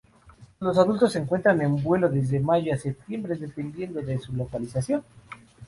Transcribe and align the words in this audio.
Los 0.59 0.79
adultos 0.79 1.13
se 1.13 1.19
encuentran 1.19 1.61
en 1.61 1.75
vuelo 1.83 2.09
desde 2.09 2.39
Mayo 2.39 2.73
a 2.73 2.77
Septiembre 2.77 3.35
dependiendo 3.35 4.01
de 4.01 4.17
su 4.17 4.33
localización. 4.35 5.03